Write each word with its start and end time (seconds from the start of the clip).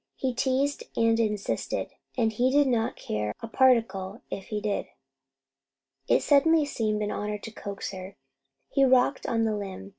He 0.15 0.33
teased 0.33 0.81
and 0.97 1.19
insisted, 1.19 1.91
and 2.17 2.33
he 2.33 2.49
did 2.49 2.65
not 2.65 2.95
care 2.95 3.35
a 3.39 3.47
particle 3.47 4.23
if 4.31 4.45
he 4.47 4.59
did. 4.59 4.87
It 6.07 6.23
suddenly 6.23 6.65
seemed 6.65 7.03
an 7.03 7.11
honour 7.11 7.37
to 7.37 7.51
coax 7.51 7.91
her. 7.91 8.15
He 8.71 8.83
rocked 8.83 9.27
on 9.27 9.43
the 9.43 9.55
limb. 9.55 9.89